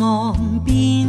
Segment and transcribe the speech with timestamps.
[0.00, 0.34] 望
[0.64, 1.01] 边